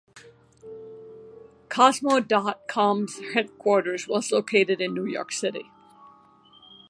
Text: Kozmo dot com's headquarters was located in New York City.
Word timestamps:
Kozmo 1.69 2.27
dot 2.27 2.67
com's 2.67 3.19
headquarters 3.35 4.07
was 4.07 4.31
located 4.31 4.81
in 4.81 4.95
New 4.95 5.05
York 5.05 5.31
City. 5.31 5.69